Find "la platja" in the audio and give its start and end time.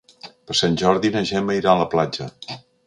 1.85-2.31